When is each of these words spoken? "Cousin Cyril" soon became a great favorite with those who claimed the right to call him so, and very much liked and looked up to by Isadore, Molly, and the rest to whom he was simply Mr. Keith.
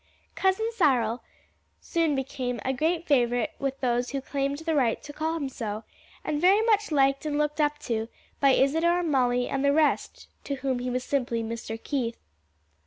"Cousin 0.33 0.67
Cyril" 0.73 1.21
soon 1.79 2.15
became 2.15 2.59
a 2.65 2.73
great 2.73 3.05
favorite 3.05 3.51
with 3.59 3.79
those 3.81 4.09
who 4.09 4.19
claimed 4.19 4.57
the 4.57 4.73
right 4.73 4.99
to 5.03 5.13
call 5.13 5.35
him 5.35 5.47
so, 5.47 5.83
and 6.23 6.41
very 6.41 6.63
much 6.63 6.91
liked 6.91 7.23
and 7.23 7.37
looked 7.37 7.61
up 7.61 7.77
to 7.81 8.07
by 8.39 8.49
Isadore, 8.49 9.03
Molly, 9.03 9.47
and 9.47 9.63
the 9.63 9.71
rest 9.71 10.27
to 10.45 10.55
whom 10.55 10.79
he 10.79 10.89
was 10.89 11.03
simply 11.03 11.43
Mr. 11.43 11.77
Keith. 11.83 12.17